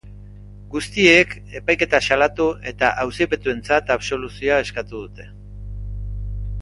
[0.75, 5.29] Guztiek epaiketa salatu eta auzipetuentzat absoluzioa eskatu dute.